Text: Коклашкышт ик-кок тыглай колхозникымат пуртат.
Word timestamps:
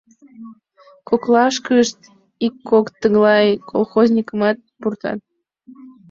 Коклашкышт 1.07 1.97
ик-кок 2.45 2.85
тыглай 3.01 3.47
колхозникымат 3.69 4.57
пуртат. 4.79 5.19